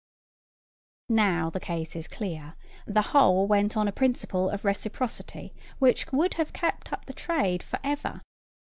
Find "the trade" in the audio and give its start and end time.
7.05-7.61